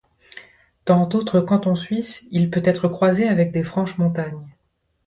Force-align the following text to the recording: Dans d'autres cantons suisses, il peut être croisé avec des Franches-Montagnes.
Dans 0.87 1.05
d'autres 1.05 1.41
cantons 1.41 1.75
suisses, 1.75 2.25
il 2.31 2.49
peut 2.49 2.63
être 2.65 2.87
croisé 2.87 3.27
avec 3.27 3.51
des 3.51 3.61
Franches-Montagnes. 3.61 4.47